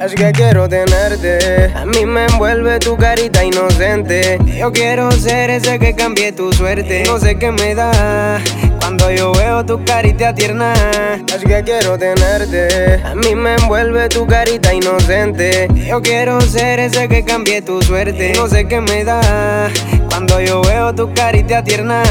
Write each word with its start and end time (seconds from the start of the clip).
Es 0.00 0.14
que 0.14 0.30
quiero 0.32 0.68
tenerte. 0.68 1.72
A 1.74 1.86
mí 1.86 2.04
me 2.04 2.26
envuelve 2.26 2.78
tu 2.78 2.96
carita 2.96 3.42
inocente. 3.42 4.38
Yo 4.58 4.70
quiero 4.70 5.10
ser 5.10 5.50
ese 5.50 5.78
que 5.78 5.94
cambie 5.94 6.32
tu 6.32 6.52
suerte. 6.52 7.02
No 7.06 7.18
sé 7.18 7.38
qué 7.38 7.50
me 7.50 7.74
da 7.74 8.40
cuando 8.78 9.10
yo 9.10 9.32
veo 9.32 9.64
tu 9.64 9.82
carita 9.84 10.34
tierna. 10.34 10.74
Es 11.34 11.42
que 11.42 11.62
quiero 11.64 11.98
tenerte. 11.98 13.00
A 13.04 13.14
mí 13.14 13.34
me 13.34 13.54
envuelve 13.54 14.08
tu 14.08 14.26
carita 14.26 14.74
inocente. 14.74 15.66
Yo 15.74 16.02
quiero 16.02 16.40
ser 16.42 16.78
ese 16.78 17.08
que 17.08 17.24
cambie 17.24 17.62
tu 17.62 17.80
suerte. 17.82 18.34
No 18.36 18.48
sé 18.48 18.68
qué 18.68 18.80
me 18.80 19.02
da 19.02 19.70
cuando 20.10 20.40
yo 20.40 20.60
veo 20.62 20.94
tu 20.94 21.12
carita 21.14 21.64
tierna. 21.64 22.02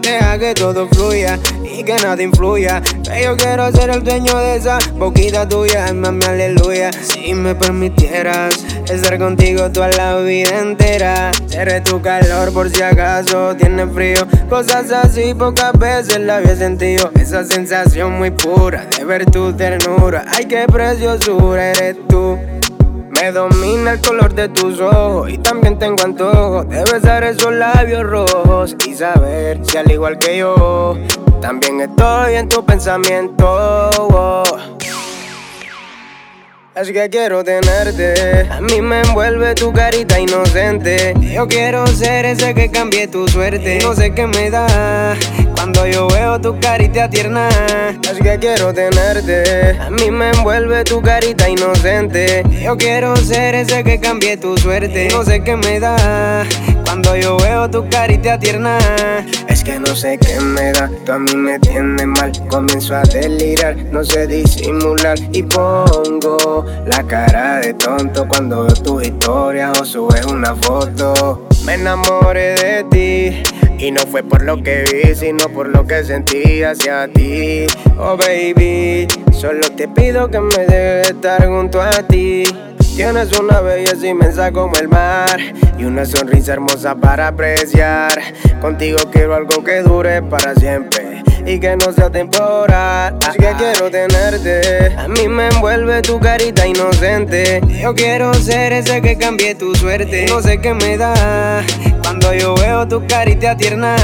Deja 0.00 0.38
que 0.38 0.54
todo 0.54 0.88
fluya 0.88 1.38
y 1.78 1.84
que 1.84 1.94
nada 1.94 2.22
influya. 2.22 2.82
Que 3.02 3.24
yo 3.24 3.36
quiero 3.36 3.70
ser 3.72 3.90
el 3.90 4.02
dueño 4.02 4.36
de 4.38 4.56
esa 4.56 4.78
boquita 4.96 5.48
tuya. 5.48 5.92
Mami, 5.92 6.24
aleluya. 6.24 6.90
Si 6.92 7.34
me 7.34 7.54
permitieras 7.54 8.64
estar 8.90 9.18
contigo 9.18 9.70
toda 9.70 9.88
la 9.88 10.18
vida 10.18 10.60
entera. 10.60 11.30
Seré 11.46 11.80
tu 11.80 12.00
calor 12.00 12.52
por 12.52 12.70
si 12.70 12.82
acaso 12.82 13.54
tienes 13.56 13.92
frío. 13.92 14.26
Cosas 14.48 14.90
así 14.92 15.34
pocas 15.34 15.72
veces 15.78 16.20
la 16.20 16.36
había 16.36 16.56
sentido. 16.56 17.10
Esa 17.18 17.44
sensación 17.44 18.12
muy 18.18 18.30
pura 18.30 18.86
de 18.96 19.04
ver 19.04 19.24
tu 19.26 19.52
ternura. 19.52 20.24
Ay, 20.32 20.46
qué 20.46 20.66
preciosura 20.66 21.70
eres 21.70 21.96
tú. 22.08 22.38
Me 23.22 23.30
domina 23.30 23.92
el 23.92 24.00
color 24.00 24.34
de 24.34 24.48
tus 24.48 24.80
ojos 24.80 25.30
y 25.30 25.38
también 25.38 25.78
tengo 25.78 26.02
antojo 26.02 26.64
de 26.64 26.82
besar 26.92 27.22
esos 27.22 27.52
labios 27.54 28.02
rojos 28.02 28.74
y 28.84 28.94
saber 28.94 29.60
si 29.62 29.76
al 29.76 29.90
igual 29.92 30.18
que 30.18 30.38
yo 30.38 30.96
también 31.42 31.80
estoy 31.80 32.36
en 32.36 32.48
tu 32.48 32.64
pensamiento. 32.64 34.44
Es 36.74 36.90
que 36.90 37.10
quiero 37.10 37.44
tenerte. 37.44 38.48
A 38.48 38.60
mí 38.60 38.80
me 38.80 39.00
envuelve 39.00 39.54
tu 39.54 39.72
carita 39.72 40.18
inocente. 40.18 41.14
Yo 41.20 41.46
quiero 41.46 41.86
ser 41.86 42.24
ese 42.24 42.54
que 42.54 42.70
cambie 42.70 43.08
tu 43.08 43.28
suerte. 43.28 43.80
No 43.82 43.94
sé 43.94 44.14
qué 44.14 44.26
me 44.26 44.50
da 44.50 45.14
cuando 45.54 45.86
yo 45.86 46.08
veo 46.08 46.40
tu 46.40 46.58
carita 46.60 47.10
tierna. 47.10 47.48
Es 48.02 48.18
que 48.22 48.38
quiero 48.38 48.72
tenerte. 48.72 49.78
A 49.80 49.90
mí 49.90 50.10
me 50.10 50.30
envuelve 50.30 50.84
tu 50.84 51.02
carita 51.02 51.48
inocente. 51.48 52.42
Yo 52.62 52.76
quiero 52.78 53.16
ser 53.16 53.54
ese 53.56 53.84
que 53.84 54.00
cambie 54.00 54.36
tu 54.38 54.56
suerte. 54.56 55.08
No 55.10 55.24
sé 55.24 55.42
qué 55.42 55.56
me 55.56 55.78
da 55.78 56.46
cuando 56.84 57.16
yo 57.16 57.36
tu 57.70 57.88
carita 57.88 58.38
tierna. 58.38 58.78
Es 59.48 59.62
que 59.62 59.78
no 59.78 59.94
sé 59.94 60.18
qué 60.18 60.40
me 60.40 60.72
da, 60.72 60.90
tú 61.04 61.12
a 61.12 61.18
mí 61.18 61.34
me 61.36 61.58
tienes 61.58 62.06
mal. 62.06 62.32
Comienzo 62.48 62.96
a 62.96 63.02
delirar, 63.02 63.76
no 63.90 64.04
sé 64.04 64.26
disimular. 64.26 65.18
Y 65.32 65.42
pongo 65.42 66.64
la 66.86 67.02
cara 67.04 67.60
de 67.60 67.74
tonto 67.74 68.26
cuando 68.28 68.64
veo 68.64 68.74
tu 68.74 69.00
historia 69.00 69.72
o 69.72 69.84
subes 69.84 70.24
una 70.26 70.54
foto. 70.56 71.48
Me 71.64 71.74
enamoré 71.74 72.54
de 72.54 72.84
ti. 72.90 73.42
Y 73.78 73.90
no 73.90 74.00
fue 74.02 74.22
por 74.22 74.42
lo 74.42 74.62
que 74.62 74.84
vi, 74.92 75.14
sino 75.14 75.48
por 75.48 75.68
lo 75.68 75.84
que 75.84 76.04
sentí 76.04 76.62
hacia 76.62 77.08
ti. 77.08 77.66
Oh 77.98 78.16
baby, 78.16 79.08
solo 79.32 79.68
te 79.70 79.88
pido 79.88 80.28
que 80.30 80.38
me 80.40 80.66
dejes 80.66 81.10
estar 81.10 81.46
junto 81.46 81.82
a 81.82 81.90
ti. 81.90 82.44
Tienes 82.94 83.38
una 83.38 83.60
belleza 83.60 84.06
inmensa 84.06 84.52
como 84.52 84.74
el 84.76 84.88
mar 84.88 85.40
y 85.78 85.84
una 85.84 86.04
sonrisa 86.04 86.52
hermosa 86.52 86.94
para 86.94 87.28
apreciar. 87.28 88.12
Contigo 88.60 88.98
quiero 89.10 89.34
algo 89.34 89.64
que 89.64 89.80
dure 89.80 90.22
para 90.22 90.54
siempre 90.54 91.01
y 91.46 91.58
que 91.58 91.76
no 91.76 91.92
sea 91.92 92.10
temporal. 92.10 93.16
Así 93.26 93.38
que 93.38 93.52
quiero 93.56 93.90
tenerte. 93.90 94.94
A 94.96 95.08
mí 95.08 95.28
me 95.28 95.48
envuelve 95.48 96.02
tu 96.02 96.18
carita 96.20 96.66
inocente. 96.66 97.60
Yo 97.80 97.94
quiero 97.94 98.32
ser 98.34 98.72
ese 98.72 99.00
que 99.02 99.16
cambie 99.16 99.54
tu 99.54 99.74
suerte. 99.74 100.26
No 100.28 100.40
sé 100.40 100.60
qué 100.60 100.74
me 100.74 100.96
da 100.96 101.62
cuando 102.02 102.32
yo 102.34 102.54
veo 102.54 102.86
tu 102.86 103.06
carita 103.06 103.56
tierna. 103.56 103.96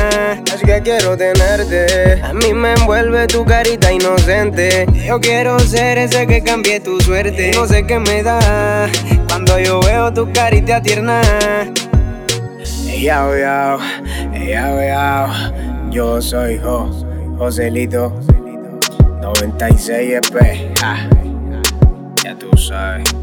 Así 0.53 0.65
que 0.65 0.81
quiero 0.83 1.17
tenerte. 1.17 2.21
A 2.23 2.33
mí 2.33 2.53
me 2.55 2.73
envuelve 2.75 3.27
tu 3.27 3.45
carita 3.45 3.93
inocente. 3.93 4.87
Yo 5.07 5.21
quiero 5.21 5.59
ser 5.59 5.99
ese 5.99 6.27
que 6.27 6.43
cambie 6.43 6.81
tu 6.81 7.01
suerte. 7.01 7.53
No 7.55 7.67
sé 7.67 7.87
qué 7.87 7.99
me 7.99 8.23
da 8.23 8.89
cuando 9.29 9.59
yo 9.59 9.81
veo 9.81 10.13
tu 10.13 10.31
carita 10.33 10.81
tierna. 10.83 11.21
Ella, 12.89 13.29
ella, 13.33 13.79
ella, 14.35 15.53
yo 15.91 16.21
soy 16.21 16.59
Jo, 16.59 16.91
Joselito, 17.39 18.13
96 19.23 20.13
EP. 20.13 20.75
Ja, 20.81 21.09
ya 22.25 22.35
tú 22.37 22.57
sabes. 22.57 23.15